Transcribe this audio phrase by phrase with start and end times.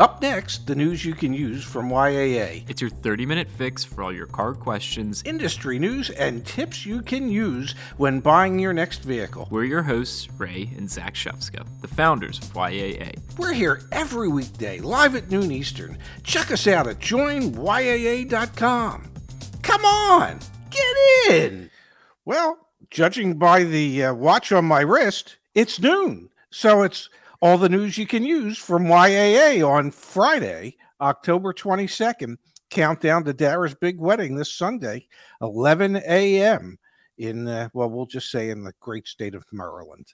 [0.00, 2.64] Up next, the news you can use from YAA.
[2.70, 7.02] It's your 30 minute fix for all your car questions, industry news, and tips you
[7.02, 9.46] can use when buying your next vehicle.
[9.50, 13.18] We're your hosts, Ray and Zach Shefska, the founders of YAA.
[13.36, 15.98] We're here every weekday, live at noon Eastern.
[16.22, 17.52] Check us out at joinyaa.com.
[19.60, 20.38] Come on,
[20.70, 20.96] get
[21.28, 21.70] in.
[22.24, 22.56] Well,
[22.90, 26.30] judging by the uh, watch on my wrist, it's noon.
[26.48, 27.10] So it's
[27.40, 32.36] all the news you can use from YAA on Friday, October 22nd.
[32.68, 35.08] Countdown to Dara's big wedding this Sunday,
[35.40, 36.78] 11 a.m.
[37.18, 40.06] in, uh, well, we'll just say in the great state of Maryland.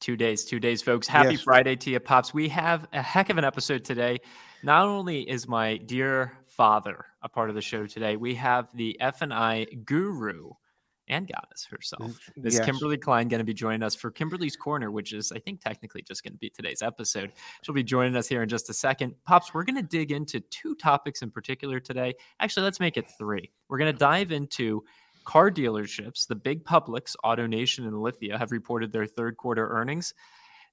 [0.00, 1.06] Two days, two days, folks.
[1.06, 1.42] Happy yes.
[1.42, 2.32] Friday to you, Pops.
[2.32, 4.20] We have a heck of an episode today.
[4.62, 8.98] Not only is my dear father a part of the show today, we have the
[9.00, 10.52] F&I guru,
[11.08, 12.18] and goddess herself.
[12.36, 12.60] Yes.
[12.60, 16.02] Kimberly Kline going to be joining us for Kimberly's Corner, which is, I think, technically
[16.02, 17.32] just going to be today's episode.
[17.62, 19.14] She'll be joining us here in just a second.
[19.24, 22.14] Pops, we're going to dig into two topics in particular today.
[22.40, 23.50] Actually, let's make it three.
[23.68, 24.84] We're going to dive into
[25.24, 26.26] car dealerships.
[26.26, 30.14] The big publics, AutoNation and Lithia, have reported their third quarter earnings.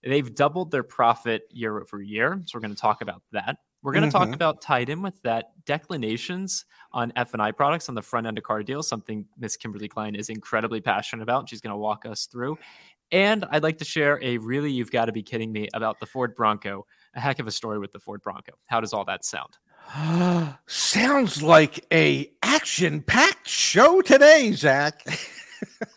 [0.04, 2.42] They've doubled their profit year over year.
[2.46, 3.58] So we're going to talk about that.
[3.86, 4.26] We're going to mm-hmm.
[4.26, 8.44] talk about tied in with that declinations on F&I products on the front end of
[8.44, 11.48] car deals, something Miss Kimberly Kline is incredibly passionate about.
[11.48, 12.58] She's going to walk us through.
[13.12, 16.08] And I'd like to share a really you've got to be kidding me about the
[16.08, 16.88] Ford Bronco.
[17.14, 18.54] A heck of a story with the Ford Bronco.
[18.66, 19.60] How does all that sound?
[20.66, 25.06] Sounds like a action-packed show today, Zach.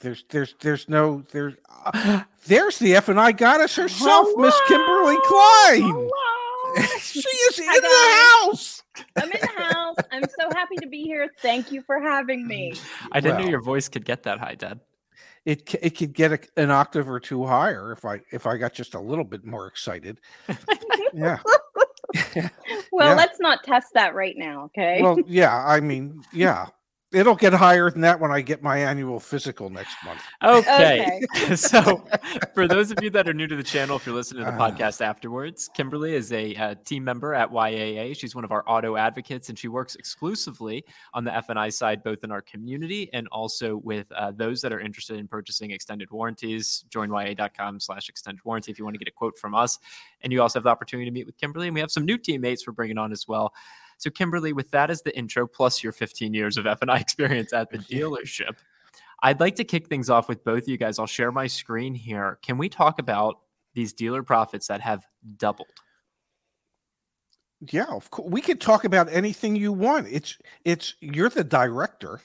[0.00, 5.16] there's there's there's no there's uh, there's the F and I goddess herself, Miss Kimberly
[5.24, 6.08] Kline.
[7.00, 8.82] she is in the house.
[9.16, 9.96] I'm in the house.
[10.12, 11.32] I'm so happy to be here.
[11.40, 12.74] Thank you for having me.
[13.12, 14.80] I didn't well, know your voice could get that high, Dad.
[15.44, 18.74] It it could get a, an octave or two higher if I if I got
[18.74, 20.20] just a little bit more excited.
[21.14, 21.38] yeah.
[22.92, 23.14] well, yeah.
[23.14, 25.00] let's not test that right now, okay?
[25.02, 26.66] Well, yeah, I mean, yeah
[27.16, 30.20] it'll get higher than that when I get my annual physical next month.
[30.42, 31.20] Okay.
[31.34, 31.56] okay.
[31.56, 32.06] so,
[32.54, 34.56] for those of you that are new to the channel, if you're listening to the
[34.56, 38.16] uh, podcast afterwards, Kimberly is a, a, uh, team member at YAA.
[38.16, 40.84] She's one of our auto advocates, and she works exclusively
[41.14, 44.80] on the F&I side, both in our community and also with uh, those that are
[44.80, 46.84] interested in purchasing extended warranties.
[46.90, 49.78] Join YAA.com/slash extended warranty if you want to get a quote from us.
[50.20, 52.18] And you also have the opportunity to meet with Kimberly, and we have some new
[52.18, 53.54] teammates we're bringing on as well.
[53.98, 57.70] So, Kimberly, with that as the intro, plus your 15 years of F&I experience at
[57.70, 58.56] the dealership,
[59.22, 60.98] I'd like to kick things off with both of you guys.
[60.98, 62.38] I'll share my screen here.
[62.42, 63.36] Can we talk about
[63.74, 65.04] these dealer profits that have
[65.36, 65.68] doubled?
[67.72, 68.30] Yeah, of course.
[68.30, 70.08] We could talk about anything you want.
[70.10, 72.20] It's it's you're the director.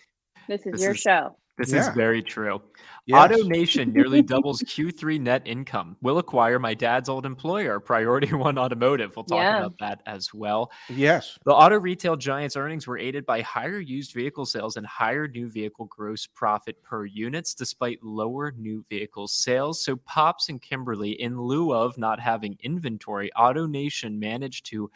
[0.48, 1.38] This is this your is, show.
[1.58, 1.88] This yeah.
[1.88, 2.62] is very true.
[3.08, 3.32] Yes.
[3.32, 5.98] AutoNation nearly doubles Q3 net income.
[6.02, 9.14] Will acquire my dad's old employer, Priority One Automotive.
[9.16, 9.58] We'll talk yeah.
[9.58, 10.72] about that as well.
[10.88, 11.38] Yes.
[11.46, 15.50] The auto retail giants' earnings were aided by higher used vehicle sales and higher new
[15.50, 19.84] vehicle gross profit per units, despite lower new vehicle sales.
[19.84, 24.92] So, Pops and Kimberly, in lieu of not having inventory, AutoNation managed to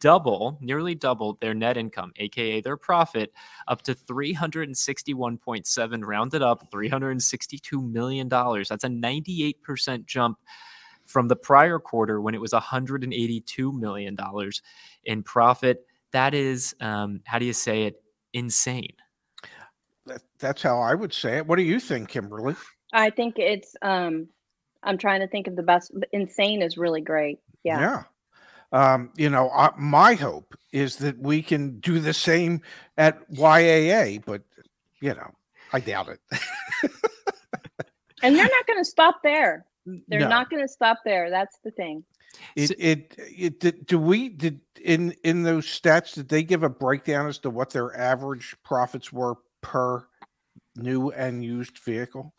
[0.00, 3.34] double, nearly double their net income, aka their profit,
[3.68, 7.40] up to 361.7, rounded up 360.
[7.40, 8.28] $62 million.
[8.28, 10.38] That's a 98% jump
[11.06, 14.16] from the prior quarter when it was $182 million
[15.04, 15.86] in profit.
[16.12, 18.02] That is, um, how do you say it?
[18.32, 18.94] Insane.
[20.06, 21.46] That, that's how I would say it.
[21.46, 22.54] What do you think, Kimberly?
[22.92, 24.28] I think it's, um,
[24.82, 25.92] I'm trying to think of the best.
[26.12, 27.40] Insane is really great.
[27.64, 27.80] Yeah.
[27.80, 28.02] Yeah.
[28.72, 32.62] Um, you know, uh, my hope is that we can do the same
[32.96, 34.42] at YAA, but
[35.00, 35.34] you know,
[35.72, 36.20] I doubt it.
[38.22, 39.66] and they're not going to stop there.
[40.08, 40.28] They're no.
[40.28, 41.30] not going to stop there.
[41.30, 42.04] That's the thing.
[42.54, 46.68] It, it, it, did, do we, did in, in those stats, did they give a
[46.68, 50.06] breakdown as to what their average profits were per
[50.76, 52.32] new and used vehicle?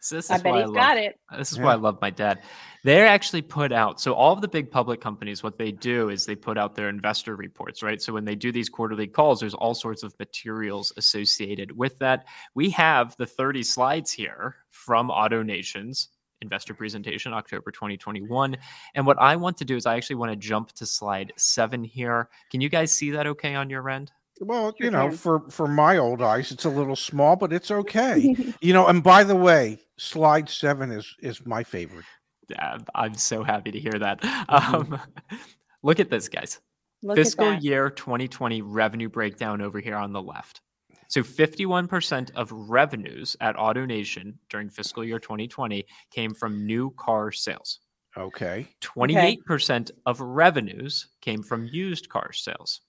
[0.00, 1.20] So this is I bet why he's I love, got it.
[1.36, 1.64] This is yeah.
[1.64, 2.40] why I love my dad.
[2.84, 4.00] They're actually put out.
[4.00, 6.88] So all of the big public companies, what they do is they put out their
[6.88, 8.00] investor reports, right?
[8.00, 12.26] So when they do these quarterly calls, there's all sorts of materials associated with that.
[12.54, 16.08] We have the 30 slides here from AutoNation's
[16.42, 18.56] investor presentation, October 2021.
[18.94, 21.82] And what I want to do is I actually want to jump to slide seven
[21.82, 22.28] here.
[22.50, 24.12] Can you guys see that okay on your end?
[24.40, 28.34] Well, you know, for for my old eyes, it's a little small, but it's okay.
[28.60, 32.04] you know, and by the way, slide seven is is my favorite.
[32.48, 34.20] Yeah, I'm so happy to hear that.
[34.20, 34.94] Mm-hmm.
[34.94, 35.00] Um,
[35.82, 36.60] look at this, guys.
[37.02, 40.60] Look Fiscal year 2020 revenue breakdown over here on the left.
[41.08, 47.80] So 51% of revenues at AutoNation during fiscal year 2020 came from new car sales.
[48.16, 48.66] Okay.
[48.80, 52.80] 28% of revenues came from used car sales.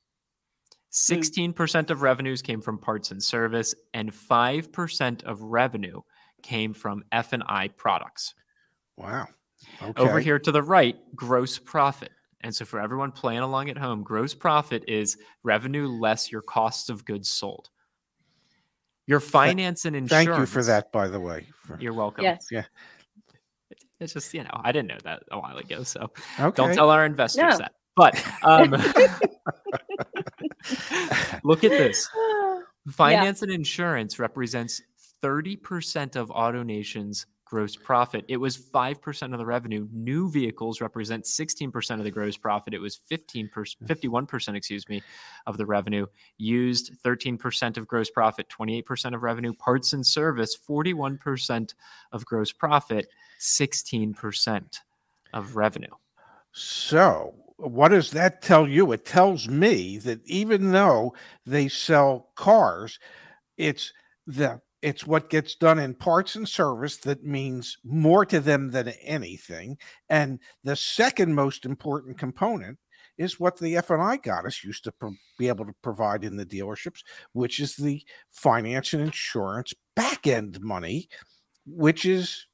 [0.91, 6.01] 16% of revenues came from parts and service and 5% of revenue
[6.41, 8.33] came from F&I products.
[8.95, 9.27] Wow.
[9.81, 10.01] Okay.
[10.01, 12.11] Over here to the right, gross profit.
[12.41, 16.89] And so for everyone playing along at home, gross profit is revenue less your costs
[16.89, 17.69] of goods sold.
[19.07, 20.27] Your finance and insurance.
[20.27, 21.47] Thank you for that, by the way.
[21.63, 22.23] For, you're welcome.
[22.23, 22.47] Yes.
[22.51, 22.65] Yeah.
[23.99, 25.83] It's just, you know, I didn't know that a while ago.
[25.83, 26.55] So okay.
[26.55, 27.57] don't tell our investors no.
[27.57, 27.73] that.
[27.95, 28.75] But um,
[31.43, 32.09] look at this.
[32.89, 33.45] Finance yeah.
[33.45, 34.81] and insurance represents
[35.21, 38.25] 30% of AutoNation's gross profit.
[38.27, 39.87] It was 5% of the revenue.
[39.91, 42.73] New vehicles represent 16% of the gross profit.
[42.73, 43.49] It was 15%,
[43.85, 45.01] 51%, excuse me,
[45.45, 46.05] of the revenue.
[46.37, 49.53] Used 13% of gross profit, 28% of revenue.
[49.53, 51.73] Parts and service, 41%
[52.11, 53.07] of gross profit,
[53.39, 54.79] 16%
[55.33, 55.87] of revenue.
[56.51, 58.91] So, what does that tell you?
[58.91, 61.15] It tells me that even though
[61.45, 62.99] they sell cars,
[63.57, 63.91] it's
[64.25, 68.89] the it's what gets done in parts and service that means more to them than
[69.01, 69.75] anything.
[70.07, 72.77] And the second most important component
[73.17, 76.99] is what the F&I goddess used to pro- be able to provide in the dealerships,
[77.33, 81.09] which is the finance and insurance back end money,
[81.65, 82.45] which is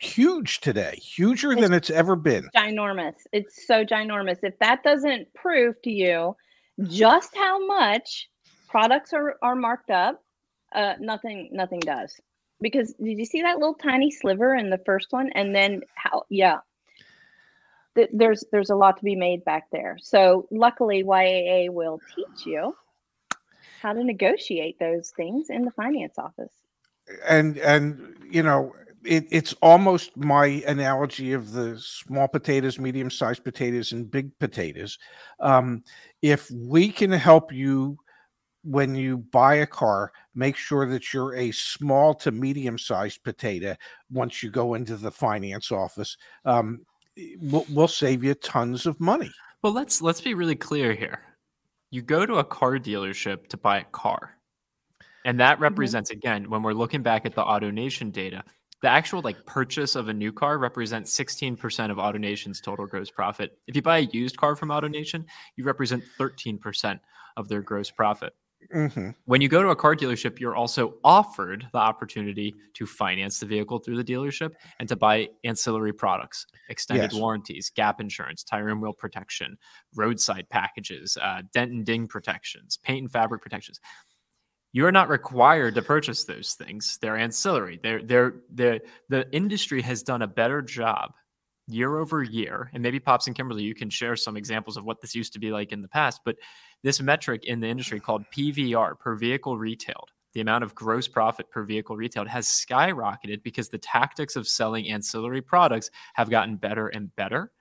[0.00, 2.48] huge today, huger it's than it's ever been.
[2.54, 3.14] Ginormous.
[3.32, 4.38] It's so ginormous.
[4.42, 6.36] If that doesn't prove to you
[6.82, 8.28] just how much
[8.68, 10.22] products are, are marked up,
[10.74, 12.14] uh, nothing nothing does.
[12.60, 15.30] Because did you see that little tiny sliver in the first one?
[15.34, 16.58] And then how yeah.
[18.12, 19.96] there's there's a lot to be made back there.
[20.00, 22.76] So luckily YAA will teach you
[23.80, 26.52] how to negotiate those things in the finance office.
[27.26, 28.74] And and you know,
[29.04, 34.98] it, it's almost my analogy of the small potatoes, medium sized potatoes, and big potatoes.
[35.40, 35.82] Um,
[36.22, 37.98] if we can help you
[38.64, 43.76] when you buy a car, make sure that you're a small to medium sized potato
[44.10, 46.16] once you go into the finance office.
[46.44, 46.84] Um,
[47.40, 49.30] we'll, we'll save you tons of money.
[49.62, 51.20] Well, let's let's be really clear here.
[51.90, 54.34] You go to a car dealership to buy a car.
[55.24, 55.64] And that mm-hmm.
[55.64, 58.44] represents again when we're looking back at the AutoNation data,
[58.82, 63.58] the actual like purchase of a new car represents 16% of AutoNation's total gross profit.
[63.66, 65.24] If you buy a used car from AutoNation,
[65.56, 67.00] you represent 13%
[67.36, 68.34] of their gross profit.
[68.74, 69.10] Mm-hmm.
[69.24, 73.46] When you go to a car dealership, you're also offered the opportunity to finance the
[73.46, 77.20] vehicle through the dealership and to buy ancillary products, extended yes.
[77.20, 79.56] warranties, gap insurance, tire and wheel protection,
[79.94, 83.80] roadside packages, uh, dent and ding protections, paint and fabric protections
[84.72, 86.98] you're not required to purchase those things.
[87.00, 87.80] They're ancillary.
[87.82, 91.12] They're they're the the industry has done a better job
[91.68, 92.70] year over year.
[92.72, 95.38] And maybe Pops and Kimberly, you can share some examples of what this used to
[95.38, 96.20] be like in the past.
[96.24, 96.36] But
[96.82, 101.50] this metric in the industry called PVR per vehicle retailed, the amount of gross profit
[101.50, 106.88] per vehicle retailed has skyrocketed because the tactics of selling ancillary products have gotten better
[106.88, 107.52] and better.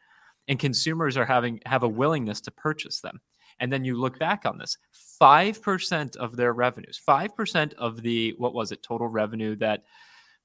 [0.48, 3.20] And consumers are having have a willingness to purchase them.
[3.60, 4.78] And then you look back on this
[5.22, 9.84] 5% of their revenues, 5% of the, what was it, total revenue that,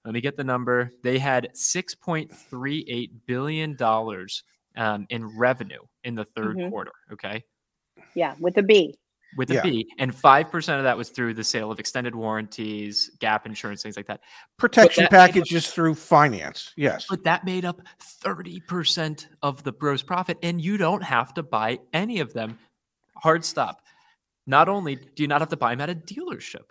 [0.04, 3.76] let me get the number, they had $6.38 billion
[4.76, 6.70] um, in revenue in the 3rd mm-hmm.
[6.70, 6.92] quarter.
[7.12, 7.44] Okay.
[8.14, 8.94] Yeah, with a B.
[9.36, 9.62] With a yeah.
[9.62, 13.96] B, and 5% of that was through the sale of extended warranties, gap insurance, things
[13.96, 14.20] like that.
[14.58, 16.74] Protection packages up, through finance.
[16.76, 17.06] Yes.
[17.08, 17.80] But that made up
[18.22, 22.58] 30% of the gross profit, and you don't have to buy any of them
[23.22, 23.82] hard stop.
[24.46, 26.70] Not only do you not have to buy them at a dealership,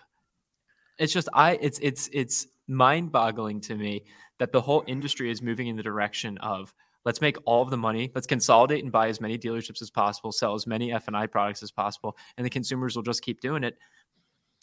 [0.99, 4.03] it's just I it's it's it's mind-boggling to me
[4.39, 6.73] that the whole industry is moving in the direction of
[7.05, 10.31] let's make all of the money let's consolidate and buy as many dealerships as possible
[10.31, 13.77] sell as many f&i products as possible and the consumers will just keep doing it.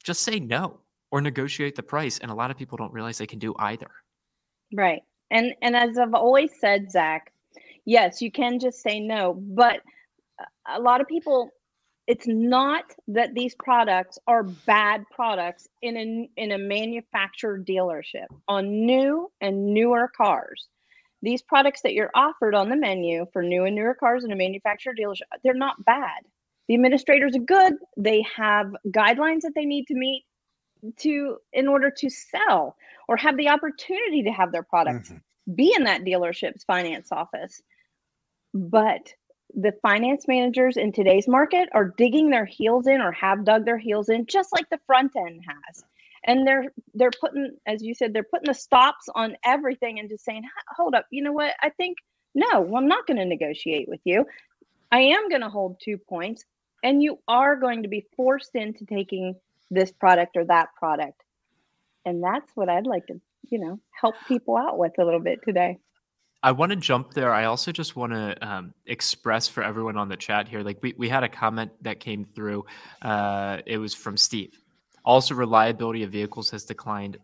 [0.05, 0.81] Just say no
[1.11, 3.91] or negotiate the price and a lot of people don't realize they can do either.
[4.73, 5.03] Right.
[5.31, 7.33] And and as i've always said zach
[7.85, 9.81] yes you can just say no but
[10.75, 11.51] a lot of people
[12.09, 18.27] it's not that these products are bad products in a, in a manufactured dealership.
[18.49, 20.67] On new and newer cars
[21.23, 24.37] these products that you're offered on the menu for new and newer cars in a
[24.37, 26.23] manufacturer dealership they're not bad.
[26.69, 27.75] The administrators are good.
[27.97, 30.25] They have guidelines that they need to meet
[30.99, 32.77] to in order to sell
[33.09, 35.55] or have the opportunity to have their products mm-hmm.
[35.55, 37.63] be in that dealership's finance office.
[38.53, 39.13] But
[39.55, 43.79] the finance managers in today's market are digging their heels in or have dug their
[43.79, 45.85] heels in just like the front end has.
[46.25, 50.25] And they're they're putting as you said they're putting the stops on everything and just
[50.25, 50.43] saying
[50.77, 51.55] hold up you know what?
[51.63, 51.99] I think
[52.35, 54.27] no well, i'm not going to negotiate with you.
[54.93, 56.45] I am going to hold two points
[56.83, 59.37] and you are going to be forced into taking
[59.71, 61.23] this product or that product.
[62.05, 65.41] And that's what i'd like to you know help people out with a little bit
[65.45, 65.79] today
[66.43, 67.33] I want to jump there.
[67.33, 70.63] I also just want to um, express for everyone on the chat here.
[70.63, 72.65] Like we, we had a comment that came through.
[73.03, 74.57] Uh, it was from Steve.
[75.05, 77.19] Also, reliability of vehicles has declined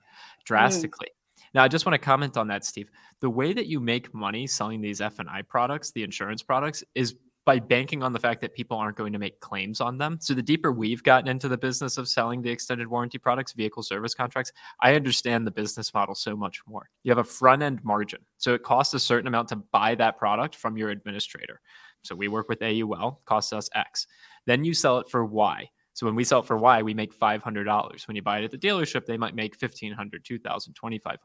[0.45, 1.09] drastically.
[1.09, 1.45] Mm.
[1.55, 2.91] Now, I just want to comment on that, Steve.
[3.21, 6.83] The way that you make money selling these F and I products, the insurance products,
[6.95, 7.15] is
[7.45, 10.19] by banking on the fact that people aren't going to make claims on them.
[10.21, 13.83] So the deeper we've gotten into the business of selling the extended warranty products, vehicle
[13.83, 16.89] service contracts, I understand the business model so much more.
[17.03, 18.21] You have a front end margin.
[18.39, 21.61] So it costs a certain amount to buy that product from your administrator.
[22.03, 24.07] So we work with AUL, costs us X.
[24.47, 25.69] Then you sell it for Y.
[25.95, 28.09] So when we sell it for Y, we make $500.
[28.09, 31.19] When you buy it at the dealership, they might make $1,500, $2,000, $2,500.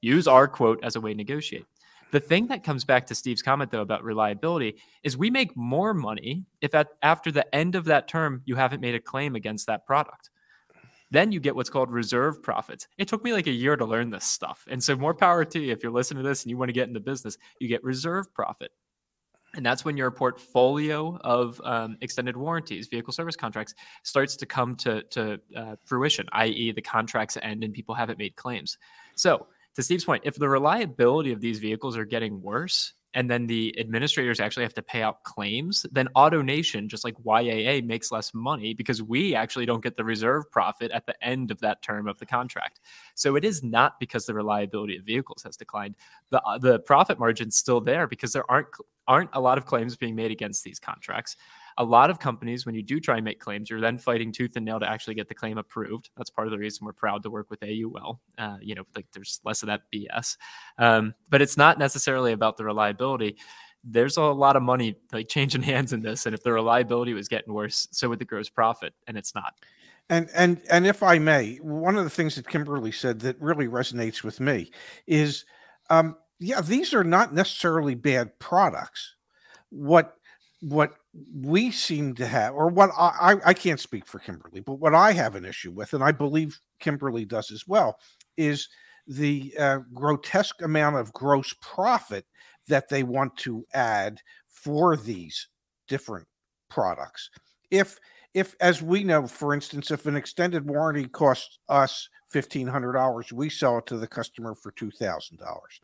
[0.00, 1.66] Use our quote as a way to negotiate.
[2.12, 5.94] The thing that comes back to Steve's comment though about reliability is we make more
[5.94, 9.66] money if at after the end of that term you haven't made a claim against
[9.66, 10.30] that product.
[11.12, 12.86] Then you get what's called reserve profits.
[12.96, 14.64] It took me like a year to learn this stuff.
[14.70, 16.72] And so more power to you if you're listening to this and you want to
[16.72, 18.70] get into business, you get reserve profit.
[19.54, 23.74] And that's when your portfolio of um, extended warranties, vehicle service contracts,
[24.04, 28.36] starts to come to, to uh, fruition, i.e., the contracts end and people haven't made
[28.36, 28.78] claims.
[29.16, 33.46] So to Steve's point, if the reliability of these vehicles are getting worse, and then
[33.46, 38.32] the administrators actually have to pay out claims, then AutoNation, just like YAA, makes less
[38.32, 42.06] money because we actually don't get the reserve profit at the end of that term
[42.06, 42.80] of the contract.
[43.16, 45.96] So it is not because the reliability of vehicles has declined.
[46.30, 48.68] The uh, the profit margin's still there because there aren't
[49.08, 51.36] aren't a lot of claims being made against these contracts
[51.80, 54.54] a lot of companies, when you do try and make claims, you're then fighting tooth
[54.54, 56.10] and nail to actually get the claim approved.
[56.14, 58.20] That's part of the reason we're proud to work with AUL.
[58.36, 60.36] Uh, you know, like there's less of that BS.
[60.76, 63.38] Um, but it's not necessarily about the reliability.
[63.82, 67.28] There's a lot of money like changing hands in this, and if the reliability was
[67.28, 69.54] getting worse, so would the gross profit, and it's not.
[70.10, 73.68] And and and if I may, one of the things that Kimberly said that really
[73.68, 74.70] resonates with me
[75.06, 75.46] is,
[75.88, 79.14] um, yeah, these are not necessarily bad products.
[79.70, 80.16] What
[80.60, 80.94] what
[81.34, 85.12] we seem to have, or what I, I can't speak for Kimberly, but what I
[85.12, 87.98] have an issue with, and I believe Kimberly does as well,
[88.36, 88.68] is
[89.06, 92.26] the uh, grotesque amount of gross profit
[92.68, 95.48] that they want to add for these
[95.88, 96.28] different
[96.68, 97.30] products.
[97.70, 97.98] If
[98.32, 103.32] if as we know, for instance, if an extended warranty costs us fifteen hundred dollars,
[103.32, 105.80] we sell it to the customer for two thousand dollars.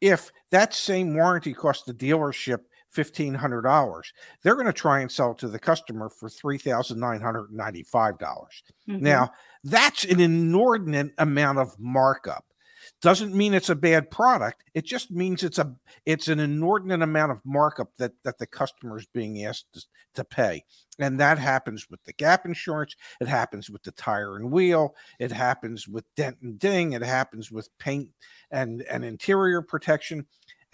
[0.00, 2.60] If that same warranty costs the dealership
[3.04, 4.02] $1,500.
[4.42, 8.18] They're going to try and sell it to the customer for 3,995.
[8.18, 9.30] dollars mm hmm Now,
[9.64, 12.44] that's an inordinate amount of markup.
[13.02, 14.62] Doesn't mean it's a bad product.
[14.74, 15.74] It just means it's a
[16.06, 19.82] it's an inordinate amount of markup that that the customer is being asked to,
[20.14, 20.64] to pay.
[20.98, 22.96] And that happens with the gap insurance.
[23.20, 24.94] It happens with the tire and wheel.
[25.18, 26.92] It happens with dent and ding.
[26.92, 28.08] It happens with paint
[28.50, 30.26] and, and interior protection.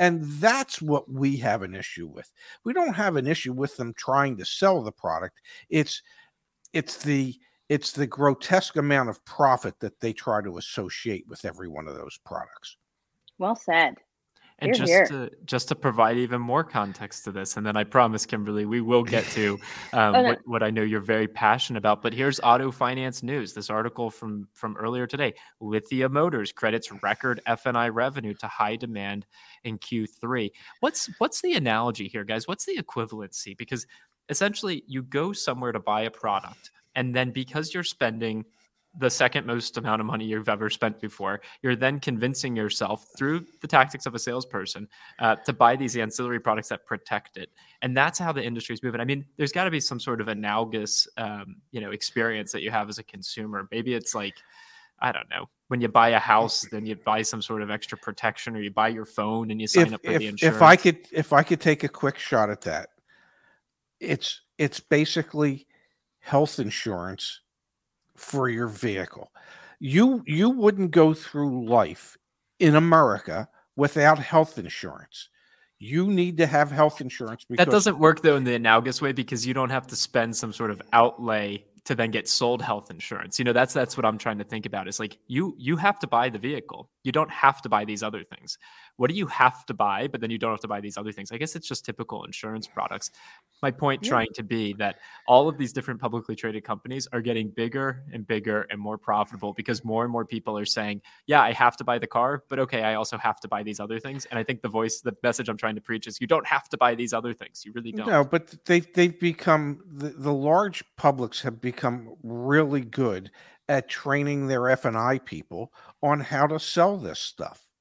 [0.02, 2.28] And that's what we have an issue with.
[2.64, 5.40] We don't have an issue with them trying to sell the product.
[5.68, 6.02] It's
[6.72, 7.36] it's the
[7.68, 11.94] it's the grotesque amount of profit that they try to associate with every one of
[11.94, 12.76] those products.
[13.38, 13.94] Well said.
[14.62, 15.06] And You're just here.
[15.06, 18.80] to just to provide even more context to this, and then I promise, Kimberly, we
[18.80, 19.58] will get to
[19.92, 20.28] um, oh, no.
[20.28, 22.00] what, what I know you're very passionate about.
[22.00, 23.54] But here's auto finance news.
[23.54, 28.46] This article from from earlier today: Lithia Motors credits record F and I revenue to
[28.46, 29.26] high demand
[29.64, 30.52] in Q3.
[30.78, 32.46] What's what's the analogy here, guys?
[32.46, 33.56] What's the equivalency?
[33.56, 33.84] Because
[34.28, 38.44] essentially, you go somewhere to buy a product, and then because you're spending
[38.98, 41.40] the second most amount of money you've ever spent before.
[41.62, 46.40] You're then convincing yourself through the tactics of a salesperson uh, to buy these ancillary
[46.40, 49.00] products that protect it, and that's how the industry is moving.
[49.00, 52.62] I mean, there's got to be some sort of analogous, um, you know, experience that
[52.62, 53.68] you have as a consumer.
[53.70, 54.34] Maybe it's like,
[55.00, 57.96] I don't know, when you buy a house, then you buy some sort of extra
[57.98, 60.56] protection, or you buy your phone and you sign if, up for if, the insurance.
[60.56, 62.90] If I could, if I could take a quick shot at that,
[64.00, 65.66] it's it's basically
[66.20, 67.40] health insurance
[68.22, 69.30] for your vehicle.
[69.80, 72.16] You you wouldn't go through life
[72.60, 75.28] in America without health insurance.
[75.78, 79.12] You need to have health insurance because that doesn't work though in the analogous way
[79.12, 82.90] because you don't have to spend some sort of outlay to then get sold health
[82.90, 83.40] insurance.
[83.40, 84.86] You know, that's that's what I'm trying to think about.
[84.86, 86.88] Is like you you have to buy the vehicle.
[87.02, 88.58] You don't have to buy these other things.
[89.02, 91.10] What do you have to buy, but then you don't have to buy these other
[91.10, 91.32] things?
[91.32, 93.10] I guess it's just typical insurance products.
[93.60, 94.10] My point yeah.
[94.10, 98.24] trying to be that all of these different publicly traded companies are getting bigger and
[98.24, 101.84] bigger and more profitable because more and more people are saying, yeah, I have to
[101.84, 104.24] buy the car, but okay, I also have to buy these other things.
[104.26, 106.68] And I think the voice, the message I'm trying to preach is you don't have
[106.68, 107.64] to buy these other things.
[107.64, 108.06] You really don't.
[108.06, 113.32] No, but they've, they've become, the, the large publics have become really good
[113.68, 115.72] at training their F&I people
[116.04, 117.71] on how to sell this stuff.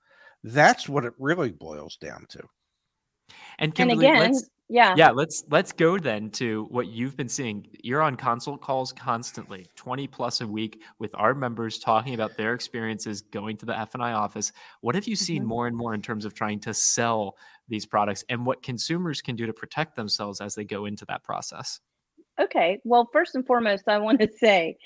[0.44, 2.42] That's what it really boils down to.
[3.60, 4.96] And, Kimberly, and again, yeah.
[4.96, 7.68] Yeah, let's let's go then to what you've been seeing.
[7.84, 12.54] You're on consult calls constantly, 20 plus a week with our members talking about their
[12.54, 14.54] experiences going to the F&I office.
[14.80, 15.50] What have you seen mm-hmm.
[15.50, 17.36] more and more in terms of trying to sell
[17.68, 21.22] these products and what consumers can do to protect themselves as they go into that
[21.26, 21.82] process?
[22.40, 22.80] Okay.
[22.86, 24.78] Well, first and foremost, I want to say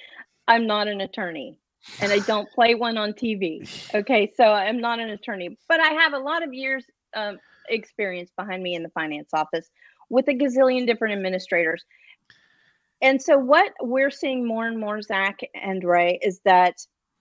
[0.47, 1.59] I'm not an attorney
[2.01, 3.70] and I don't play one on TV.
[3.96, 7.39] Okay, so I'm not an attorney, but I have a lot of years um,
[7.70, 9.70] experience behind me in the finance office
[10.10, 11.84] with a gazillion different administrators.
[13.01, 16.75] And so what we're seeing more and more, Zach and Ray, is that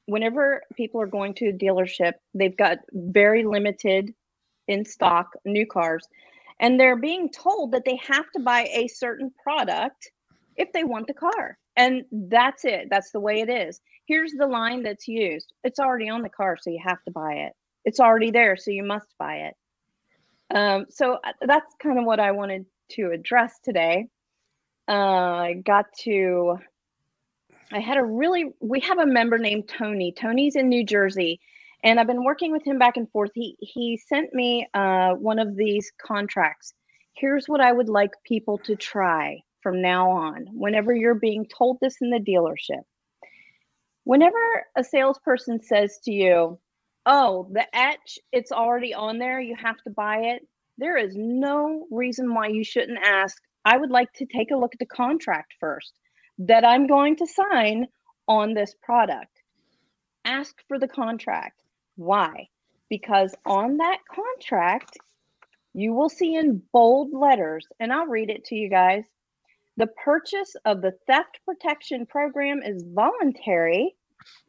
[0.07, 4.15] whenever people are going to a dealership, they've got very limited
[4.69, 6.07] in stock new cars,
[6.61, 10.11] and they're being told that they have to buy a certain product
[10.57, 11.59] if they want the car.
[11.77, 12.89] And that's it.
[12.91, 13.81] That's the way it is.
[14.07, 15.53] Here's the line that's used.
[15.65, 17.53] It's already on the car, so you have to buy it.
[17.85, 19.55] It's already there, so you must buy it.
[20.55, 24.07] Um, so uh, that's kind of what I wanted to address today.
[24.87, 26.59] Uh, I got to,
[27.73, 30.13] I had a really, we have a member named Tony.
[30.13, 31.41] Tony's in New Jersey,
[31.83, 33.31] and I've been working with him back and forth.
[33.35, 36.75] He he sent me uh, one of these contracts.
[37.15, 41.79] Here's what I would like people to try from now on, whenever you're being told
[41.81, 42.83] this in the dealership.
[44.05, 44.37] Whenever
[44.77, 46.61] a salesperson says to you,
[47.07, 50.47] Oh, the etch, it's already on there, you have to buy it,
[50.79, 53.41] there is no reason why you shouldn't ask.
[53.65, 55.93] I would like to take a look at the contract first
[56.39, 57.87] that I'm going to sign
[58.29, 59.41] on this product.
[60.25, 61.63] Ask for the contract.
[61.97, 62.49] Why?
[62.91, 64.99] Because on that contract,
[65.75, 69.05] you will see in bold letters, and I'll read it to you guys
[69.77, 73.95] the purchase of the theft protection program is voluntary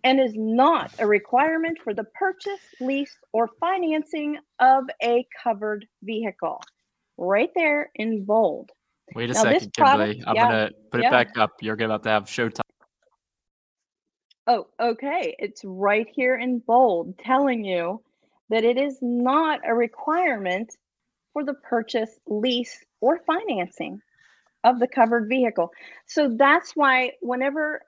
[0.04, 6.62] and is not a requirement for the purchase, lease, or financing of a covered vehicle.
[7.18, 8.72] Right there in bold.
[9.16, 10.24] Wait a now, second, Kimberly.
[10.26, 11.08] I'm yeah, gonna put yeah.
[11.08, 11.52] it back up.
[11.62, 12.62] You're about to have showtime.
[14.48, 15.36] Oh, okay.
[15.40, 18.02] It's right here in bold telling you
[18.50, 20.76] that it is not a requirement
[21.34, 24.00] for the purchase, lease, or financing
[24.66, 25.72] of the covered vehicle.
[26.08, 27.82] So that's why whenever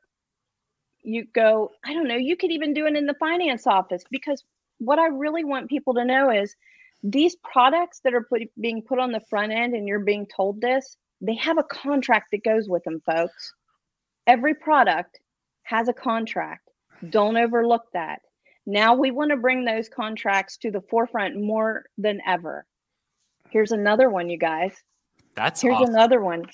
[1.03, 4.43] you go, I don't know, you could even do it in the finance office because
[4.77, 6.55] what I really want people to know is
[7.03, 10.61] these products that are put, being put on the front end and you're being told
[10.61, 13.53] this, they have a contract that goes with them, folks.
[14.27, 15.19] Every product
[15.63, 16.69] has a contract.
[17.09, 18.21] Don't overlook that.
[18.67, 22.65] Now we want to bring those contracts to the forefront more than ever.
[23.49, 24.73] Here's another one, you guys.
[25.35, 25.93] That's here's awesome.
[25.93, 26.45] another one.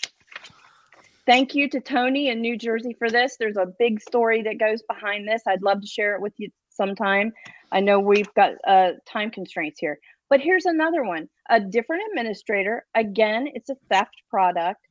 [1.25, 3.37] Thank you to Tony in New Jersey for this.
[3.39, 5.41] There's a big story that goes behind this.
[5.47, 7.31] I'd love to share it with you sometime.
[7.71, 11.29] I know we've got uh, time constraints here, but here's another one.
[11.49, 12.85] A different administrator.
[12.93, 14.81] Again, it's a theft product.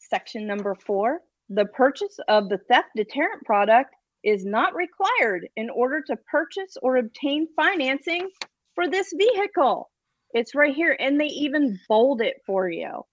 [0.00, 1.20] Section number four.
[1.48, 6.96] The purchase of the theft deterrent product is not required in order to purchase or
[6.96, 8.28] obtain financing
[8.74, 9.90] for this vehicle.
[10.34, 13.04] It's right here, and they even bold it for you.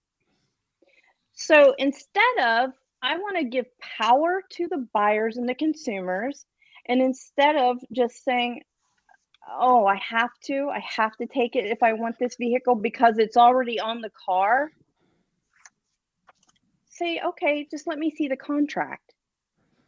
[1.38, 2.70] So instead of,
[3.00, 6.44] I want to give power to the buyers and the consumers.
[6.86, 8.62] And instead of just saying,
[9.48, 13.18] oh, I have to, I have to take it if I want this vehicle because
[13.18, 14.70] it's already on the car,
[16.88, 19.14] say, okay, just let me see the contract.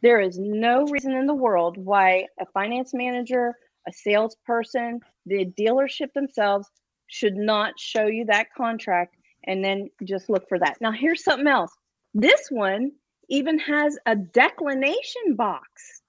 [0.01, 3.53] There is no reason in the world why a finance manager,
[3.87, 6.69] a salesperson, the dealership themselves
[7.07, 10.77] should not show you that contract and then just look for that.
[10.81, 11.71] Now, here's something else.
[12.13, 12.91] This one
[13.29, 16.01] even has a declination box.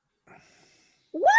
[1.12, 1.31] What?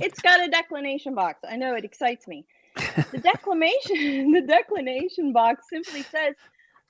[0.00, 1.40] It's got a declination box.
[1.48, 2.44] I know it excites me.
[2.76, 6.34] The declination, the declination box simply says,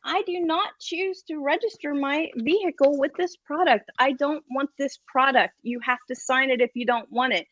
[0.04, 3.90] I do not choose to register my vehicle with this product.
[3.98, 5.54] I don't want this product.
[5.62, 7.46] You have to sign it if you don't want it.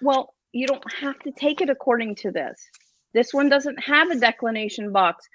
[0.00, 2.58] Well, you don't have to take it according to this.
[3.12, 5.28] This one doesn't have a declination box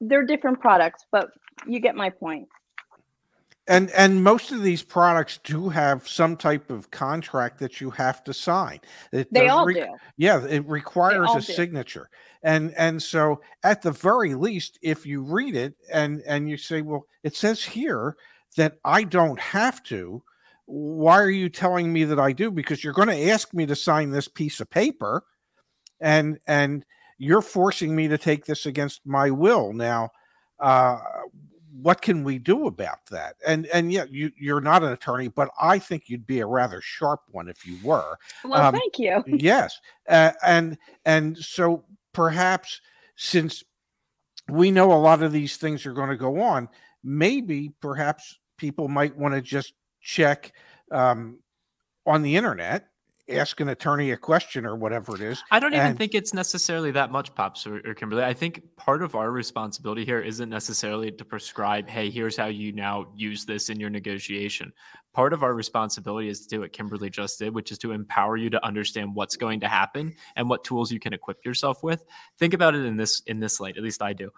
[0.00, 1.30] they're different products, but
[1.66, 2.48] you get my point.
[3.68, 8.24] and and most of these products do have some type of contract that you have
[8.24, 8.80] to sign.
[9.12, 9.86] It they all re- do.
[10.16, 11.52] Yeah, it requires a do.
[11.52, 12.08] signature,
[12.42, 16.80] and and so at the very least, if you read it and and you say,
[16.80, 18.16] well, it says here
[18.56, 20.22] that I don't have to.
[20.64, 22.50] Why are you telling me that I do?
[22.50, 25.24] Because you're going to ask me to sign this piece of paper,
[26.00, 26.86] and and
[27.18, 30.10] you're forcing me to take this against my will now.
[30.58, 30.98] Uh,
[31.80, 33.36] what can we do about that?
[33.46, 36.80] And and yeah, you you're not an attorney, but I think you'd be a rather
[36.80, 38.16] sharp one if you were.
[38.44, 39.22] Well, um, thank you.
[39.26, 39.78] yes,
[40.08, 42.80] uh, and and so perhaps
[43.16, 43.62] since
[44.48, 46.68] we know a lot of these things are going to go on,
[47.04, 50.52] maybe perhaps people might want to just check
[50.90, 51.38] um,
[52.06, 52.88] on the internet
[53.28, 55.42] ask an attorney a question or whatever it is.
[55.50, 58.24] I don't even and, think it's necessarily that much, Pops or, or, Kimberly.
[58.24, 62.72] I think part of our responsibility here isn't necessarily to prescribe, hey, here's how you
[62.72, 64.72] now use this in your negotiation.
[65.12, 68.36] Part of our responsibility is to do what Kimberly just did, which is to empower
[68.36, 72.04] you to understand what's going to happen and what tools you can equip yourself with.
[72.38, 74.30] Think about it in this in this light, at least I do.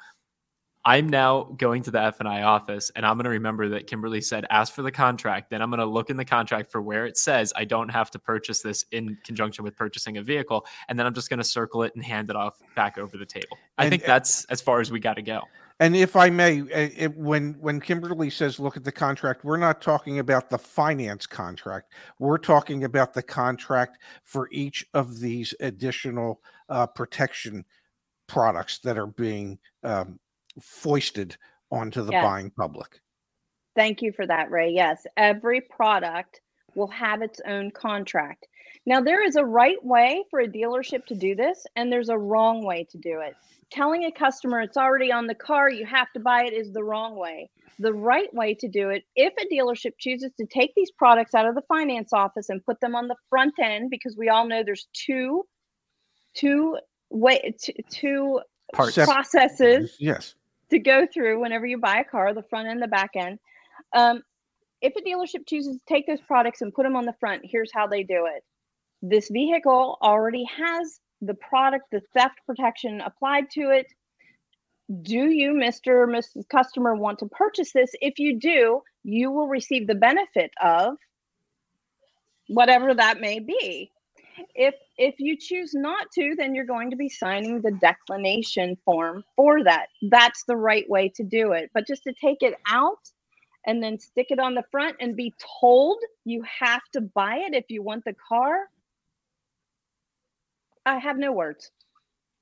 [0.85, 4.47] I'm now going to the F&I office and I'm going to remember that Kimberly said
[4.51, 5.51] ask for the contract.
[5.51, 8.11] Then I'm going to look in the contract for where it says I don't have
[8.13, 11.45] to purchase this in conjunction with purchasing a vehicle and then I'm just going to
[11.45, 13.59] circle it and hand it off back over the table.
[13.77, 15.43] I and, think that's as far as we got to go.
[15.81, 19.81] And if I may, it, when when Kimberly says look at the contract, we're not
[19.81, 21.93] talking about the finance contract.
[22.19, 27.65] We're talking about the contract for each of these additional uh, protection
[28.29, 30.21] products that are being um,
[30.61, 31.37] foisted
[31.71, 33.01] onto the buying public.
[33.77, 34.71] Thank you for that, Ray.
[34.71, 36.41] Yes, every product
[36.75, 38.47] will have its own contract.
[38.87, 42.19] Now, there is a right way for a dealership to do this, and there's a
[42.19, 43.35] wrong way to do it.
[43.71, 46.83] Telling a customer it's already on the car, you have to buy it, is the
[46.83, 47.51] wrong way.
[47.79, 51.47] The right way to do it, if a dealership chooses to take these products out
[51.47, 54.63] of the finance office and put them on the front end, because we all know
[54.65, 55.45] there's two,
[56.35, 56.77] two
[57.11, 58.41] way, two, two
[58.73, 59.97] processes.
[59.99, 60.35] Yes
[60.71, 63.39] to go through whenever you buy a car, the front end, the back end.
[63.95, 64.23] Um,
[64.81, 67.71] if a dealership chooses to take those products and put them on the front, here's
[67.73, 68.43] how they do it.
[69.03, 73.87] This vehicle already has the product, the theft protection applied to it.
[75.03, 75.89] Do you, Mr.
[75.89, 76.49] or Mrs.
[76.49, 77.91] Customer, want to purchase this?
[78.01, 80.97] If you do, you will receive the benefit of
[82.49, 83.93] whatever that may be
[84.55, 89.25] if if you choose not to then you're going to be signing the declination form
[89.37, 89.87] for that.
[90.11, 91.71] That's the right way to do it.
[91.75, 92.99] But just to take it out
[93.67, 97.55] and then stick it on the front and be told you have to buy it
[97.55, 98.57] if you want the car
[100.87, 101.71] i have no words.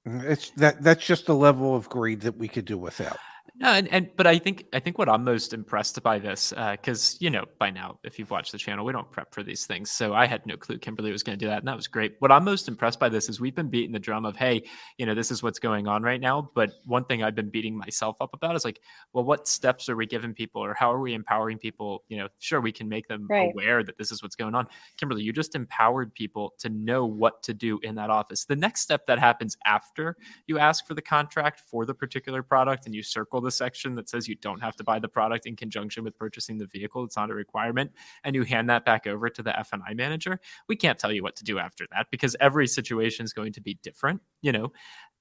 [0.08, 3.18] Mm, it's that that's just the level of greed that we could do without
[3.60, 7.14] no, and, and but I think I think what I'm most impressed by this, because
[7.14, 9.66] uh, you know by now if you've watched the channel, we don't prep for these
[9.66, 11.88] things, so I had no clue Kimberly was going to do that, and that was
[11.88, 12.14] great.
[12.20, 14.62] What I'm most impressed by this is we've been beating the drum of hey,
[14.96, 17.76] you know this is what's going on right now, but one thing I've been beating
[17.76, 18.80] myself up about is like,
[19.12, 22.04] well, what steps are we giving people, or how are we empowering people?
[22.08, 23.50] You know, sure we can make them right.
[23.52, 24.68] aware that this is what's going on.
[24.98, 28.44] Kimberly, you just empowered people to know what to do in that office.
[28.44, 30.16] The next step that happens after
[30.46, 34.10] you ask for the contract for the particular product and you circle the section that
[34.10, 37.02] says you don't have to buy the product in conjunction with purchasing the vehicle.
[37.04, 37.90] It's not a requirement.
[38.24, 40.38] And you hand that back over to the F&I manager.
[40.68, 43.62] We can't tell you what to do after that because every situation is going to
[43.62, 44.72] be different, you know.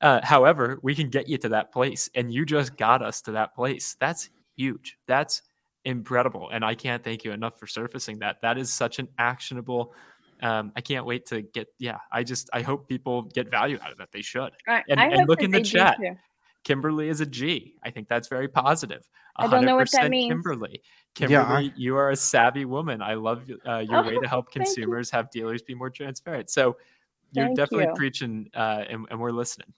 [0.02, 3.32] Uh, however, we can get you to that place and you just got us to
[3.32, 3.96] that place.
[4.00, 4.98] That's huge.
[5.08, 5.42] That's
[5.86, 6.50] incredible.
[6.52, 8.42] And I can't thank you enough for surfacing that.
[8.42, 9.94] That is such an actionable
[10.42, 11.68] um, I can't wait to get.
[11.80, 14.12] Yeah, I just I hope people get value out of that.
[14.12, 14.52] They should.
[14.68, 14.84] Right.
[14.88, 15.98] And, and look in the chat.
[16.68, 17.76] Kimberly is a G.
[17.82, 19.08] I think that's very positive.
[19.38, 20.34] I don't know what that means.
[20.34, 20.82] Kimberly.
[21.16, 23.02] Kimberly, yeah, you are a savvy woman.
[23.02, 26.50] I love uh, your oh, way to help consumers have dealers be more transparent.
[26.50, 26.76] So
[27.32, 27.94] you're thank definitely you.
[27.96, 29.72] preaching, uh, and, and we're listening.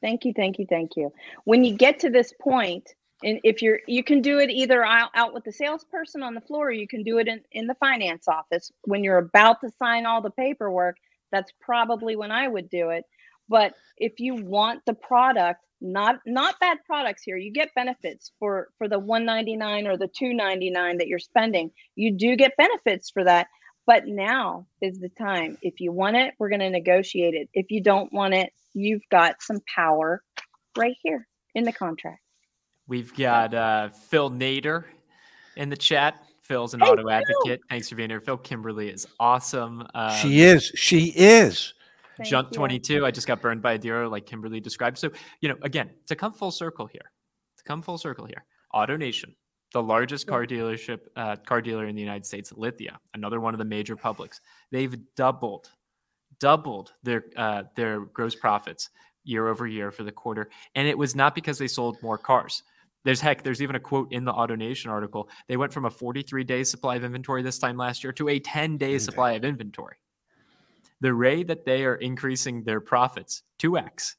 [0.00, 1.12] Thank you, thank you, thank you.
[1.44, 5.10] When you get to this point, and if you're, you can do it either out,
[5.14, 7.74] out with the salesperson on the floor, or you can do it in, in the
[7.74, 8.72] finance office.
[8.84, 10.96] When you're about to sign all the paperwork,
[11.30, 13.04] that's probably when I would do it.
[13.48, 18.68] But if you want the product not not bad products here you get benefits for
[18.78, 21.70] for the 199 or the 299 that you're spending.
[21.94, 23.48] You do get benefits for that
[23.86, 25.58] but now is the time.
[25.60, 27.48] If you want it we're going to negotiate it.
[27.52, 30.22] If you don't want it you've got some power
[30.76, 32.20] right here in the contract.
[32.86, 34.84] We've got uh, phil nader
[35.56, 36.24] in the chat.
[36.40, 37.34] Phil's an hey, auto advocate.
[37.44, 37.56] Phil.
[37.68, 38.20] thanks for being here.
[38.20, 39.86] Phil kimberly is awesome.
[39.94, 40.64] Um, she is.
[40.74, 41.74] She is
[42.16, 42.56] Thank Junt you.
[42.56, 44.98] 22, I just got burned by a deer like Kimberly described.
[44.98, 47.10] So, you know, again, to come full circle here,
[47.56, 49.34] to come full circle here, AutoNation,
[49.72, 53.58] the largest car dealership, uh, car dealer in the United States, Lithia, another one of
[53.58, 55.70] the major publics, they've doubled,
[56.38, 58.90] doubled their uh, their gross profits
[59.24, 62.62] year over year for the quarter, and it was not because they sold more cars.
[63.04, 65.28] There's heck, there's even a quote in the AutoNation article.
[65.46, 68.38] They went from a 43 day supply of inventory this time last year to a
[68.38, 69.96] 10 day supply of inventory.
[71.00, 74.14] The rate that they are increasing their profits 2x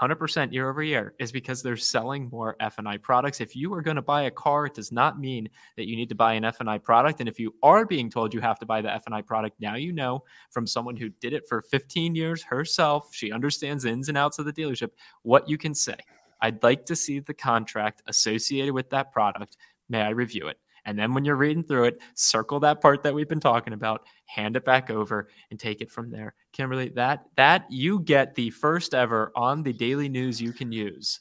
[0.00, 3.40] 100% year over year is because they're selling more F&I products.
[3.40, 6.08] If you are going to buy a car, it does not mean that you need
[6.08, 7.20] to buy an F&I product.
[7.20, 9.92] And if you are being told you have to buy the F&I product, now you
[9.92, 14.38] know from someone who did it for 15 years herself, she understands ins and outs
[14.38, 14.90] of the dealership,
[15.22, 15.96] what you can say.
[16.40, 19.58] I'd like to see the contract associated with that product.
[19.90, 20.58] May I review it?
[20.84, 24.06] And then when you're reading through it, circle that part that we've been talking about,
[24.26, 26.34] hand it back over, and take it from there.
[26.52, 31.20] Kimberly, that that you get the first ever on the daily news you can use.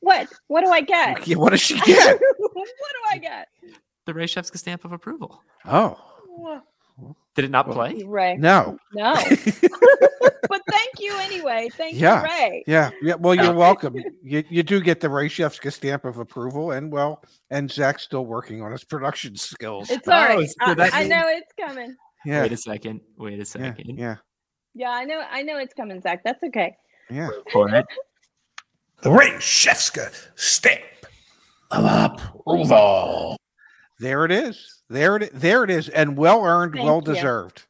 [0.00, 0.28] What?
[0.46, 1.26] What do I get?
[1.36, 2.20] What does she get?
[2.38, 3.48] what do I get?
[4.04, 5.42] The Ray Shefska stamp of approval.
[5.64, 5.98] Oh.
[7.34, 8.02] Did it not play?
[8.06, 8.36] Ray.
[8.36, 8.78] No.
[8.94, 9.14] No.
[10.48, 11.68] but thank you anyway.
[11.76, 12.22] Thank Yeah.
[12.22, 12.64] you, Ray.
[12.66, 13.14] Yeah, yeah.
[13.14, 13.94] Well, you're welcome.
[14.22, 18.24] You you do get the Ray Shefska stamp of approval, and well, and Zach's still
[18.24, 19.90] working on his production skills.
[19.90, 20.38] It's all right.
[20.38, 21.94] Oh, so I, that I means- know it's coming.
[22.24, 23.00] yeah, Wait a second.
[23.18, 23.98] Wait a yeah, second.
[23.98, 24.16] yeah,
[24.74, 25.22] Yeah, I know.
[25.30, 26.22] I know it's coming, Zach.
[26.24, 26.74] That's okay.
[27.10, 27.28] yeah.
[27.52, 27.84] For it.
[29.02, 30.80] The Ray Shefska stamp
[31.70, 33.35] of approval.
[33.98, 34.82] There it is.
[34.88, 37.64] There it there it is, and well earned, well deserved.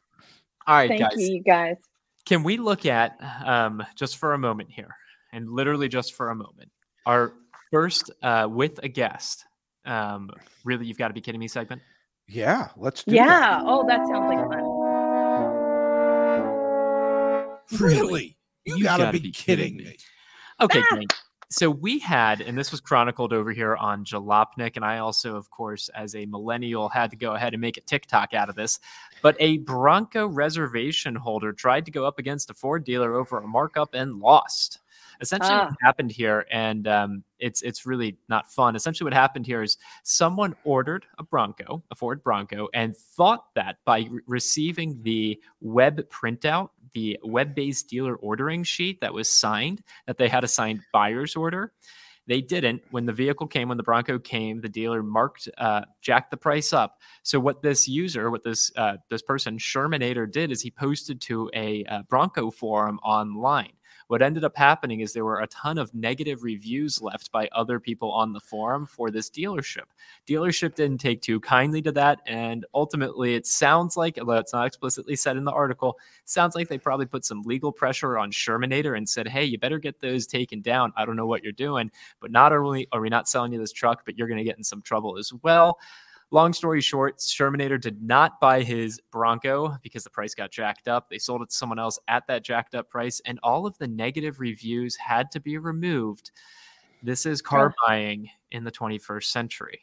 [0.66, 1.12] All right, Thank guys.
[1.16, 1.76] you, you guys.
[2.24, 4.90] Can we look at um, just for a moment here,
[5.32, 6.70] and literally just for a moment,
[7.06, 7.32] our
[7.70, 9.44] first uh, with a guest?
[9.84, 10.30] Um,
[10.64, 11.80] really, you've got to be kidding me segment.
[12.28, 13.62] Yeah, let's do Yeah.
[13.64, 14.60] Oh, that sounds like fun.
[17.80, 19.96] Really, you, You gotta, gotta be, be kidding, kidding me.
[20.60, 20.98] Okay, Ah!
[21.48, 25.48] So we had, and this was chronicled over here on Jalopnik, and I also, of
[25.50, 28.80] course, as a millennial, had to go ahead and make a TikTok out of this.
[29.22, 33.46] But a Bronco reservation holder tried to go up against a Ford dealer over a
[33.46, 34.80] markup and lost.
[35.20, 35.66] Essentially, Ah.
[35.68, 38.76] what happened here, and um, it's it's really not fun.
[38.76, 43.76] Essentially, what happened here is someone ordered a Bronco, a Ford Bronco, and thought that
[43.86, 50.18] by re- receiving the web printout, the web-based dealer ordering sheet that was signed, that
[50.18, 51.72] they had a signed buyer's order.
[52.28, 52.82] They didn't.
[52.90, 56.72] When the vehicle came, when the Bronco came, the dealer marked, uh, jacked the price
[56.72, 56.98] up.
[57.22, 61.48] So what this user, what this uh, this person Shermanator did, is he posted to
[61.54, 63.72] a uh, Bronco forum online.
[64.08, 67.80] What ended up happening is there were a ton of negative reviews left by other
[67.80, 69.84] people on the forum for this dealership.
[70.28, 74.66] Dealership didn't take too kindly to that, and ultimately, it sounds like, although it's not
[74.66, 78.96] explicitly said in the article, sounds like they probably put some legal pressure on Shermanator
[78.96, 80.92] and said, "Hey, you better get those taken down.
[80.96, 81.90] I don't know what you're doing,
[82.20, 84.58] but not only are we not selling you this truck, but you're going to get
[84.58, 85.78] in some trouble as well."
[86.32, 91.08] Long story short, Shermanator did not buy his Bronco because the price got jacked up.
[91.08, 93.86] They sold it to someone else at that jacked up price, and all of the
[93.86, 96.32] negative reviews had to be removed.
[97.02, 99.80] This is car buying in the 21st century.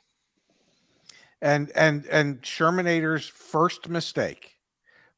[1.41, 4.57] And and and Shermanator's first mistake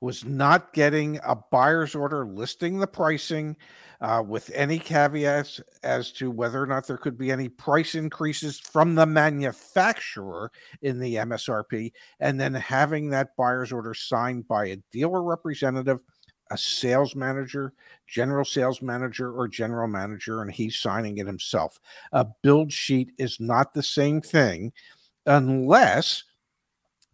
[0.05, 3.55] was not getting a buyer's order listing the pricing
[4.01, 8.59] uh, with any caveats as to whether or not there could be any price increases
[8.59, 10.51] from the manufacturer
[10.83, 16.01] in the MSRP, and then having that buyer's order signed by a dealer representative,
[16.51, 17.73] a sales manager,
[18.05, 21.79] general sales manager, or general manager, and he's signing it himself.
[22.11, 24.71] A build sheet is not the same thing
[25.25, 26.25] unless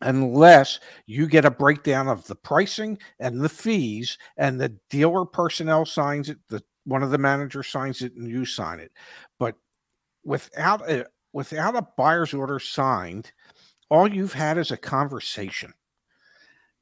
[0.02, 5.86] unless you get a breakdown of the pricing and the fees and the dealer personnel
[5.86, 8.92] signs it the one of the managers signs it and you sign it.
[9.38, 9.56] But
[10.24, 13.32] without a without a buyer's order signed
[13.90, 15.74] all you've had is a conversation.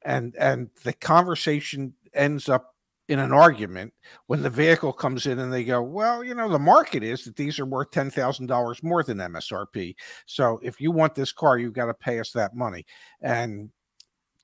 [0.02, 2.69] And and the conversation ends up
[3.10, 3.92] in an argument
[4.28, 7.34] when the vehicle comes in and they go, well, you know, the market is that
[7.34, 9.96] these are worth ten thousand dollars more than MSRP.
[10.26, 12.86] So if you want this car, you've got to pay us that money.
[13.20, 13.70] And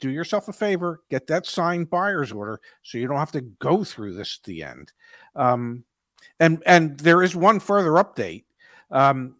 [0.00, 3.84] do yourself a favor, get that signed buyer's order so you don't have to go
[3.84, 4.92] through this at the end.
[5.36, 5.84] Um,
[6.40, 8.44] and and there is one further update.
[8.90, 9.36] Um,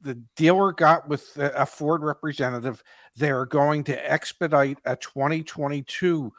[0.00, 2.84] the dealer got with a a Ford representative.
[3.16, 6.32] They're going to expedite a 2022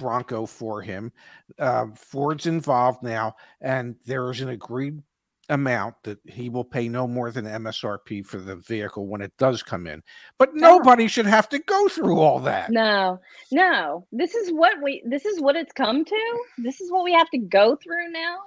[0.00, 1.12] Bronco for him.
[1.58, 5.00] Uh, Ford's involved now, and there is an agreed
[5.50, 9.62] amount that he will pay no more than MSRP for the vehicle when it does
[9.62, 10.02] come in.
[10.38, 12.70] But nobody should have to go through all that.
[12.70, 13.20] No,
[13.52, 14.06] no.
[14.10, 15.02] This is what we.
[15.04, 16.38] This is what it's come to.
[16.58, 18.38] This is what we have to go through now.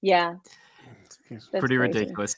[0.00, 0.34] Yeah.
[1.30, 1.78] that's Pretty crazy.
[1.78, 2.36] ridiculous.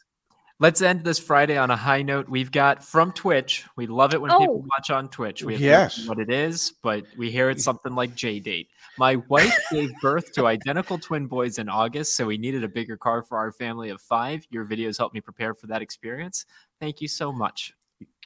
[0.63, 2.29] Let's end this Friday on a high note.
[2.29, 3.65] We've got from Twitch.
[3.77, 4.39] We love it when Oh.
[4.41, 5.43] people watch on Twitch.
[5.43, 6.07] We have Yes.
[6.07, 8.69] what it is, but we hear it's something like J date.
[8.99, 12.99] My wife gave birth to identical twin boys in August, so we needed a bigger
[12.99, 14.47] car for our family of five.
[14.51, 16.45] Your videos helped me prepare for that experience.
[16.79, 17.73] Thank you so much.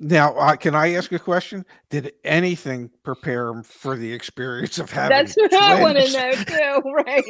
[0.00, 1.64] Now, uh, can I ask a question?
[1.88, 5.16] Did anything prepare him for the experience of having?
[5.16, 6.32] That's what I want to know
[6.82, 7.24] too, right?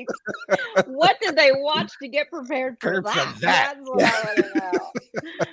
[0.86, 3.04] what did they watch to get prepared for Prepared
[3.40, 3.76] that?
[3.84, 4.36] for that.
[4.38, 5.46] That's what I know.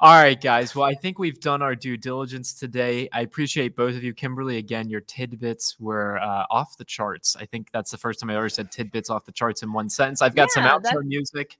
[0.00, 0.74] All right, guys.
[0.74, 3.06] Well, I think we've done our due diligence today.
[3.12, 4.14] I appreciate both of you.
[4.14, 7.36] Kimberly, again, your tidbits were uh, off the charts.
[7.38, 9.90] I think that's the first time I ever said tidbits off the charts in one
[9.90, 10.22] sentence.
[10.22, 11.58] I've got some Yeah, outro that's- music.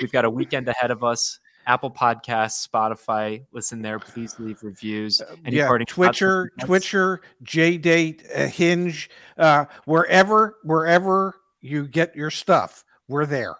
[0.00, 1.38] We've got a weekend ahead of us.
[1.66, 3.44] Apple Podcasts, Spotify.
[3.52, 3.98] Listen there.
[3.98, 5.20] Please leave reviews.
[5.44, 6.64] Any yeah, parting thoughts, Twitcher, Mr.
[6.66, 13.54] Twitcher, JDate, uh, Hinge, uh, wherever, wherever you get your stuff, we're there.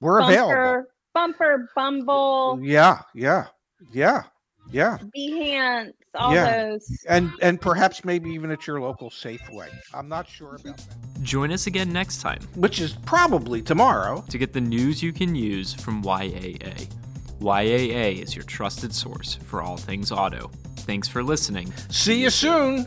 [0.00, 0.84] We're available.
[1.14, 3.46] Bumper, bumper, Bumble, Yeah, yeah,
[3.92, 4.22] yeah,
[4.70, 6.68] yeah, Behance, all Yeah.
[6.70, 7.04] those.
[7.08, 9.68] and and perhaps maybe even at your local Safeway.
[9.94, 11.22] I'm not sure about that.
[11.22, 14.24] Join us again next time Which is probably tomorrow.
[14.28, 16.88] to get the news you can use from YAA.
[17.40, 20.50] YAA is your trusted source for all things auto.
[20.78, 21.72] Thanks for listening.
[21.90, 22.86] See you soon.